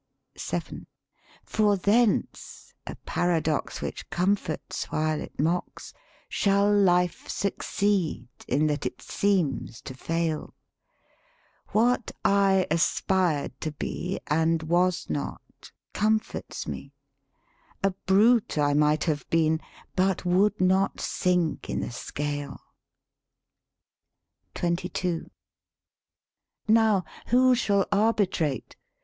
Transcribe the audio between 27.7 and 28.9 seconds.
arbitrate?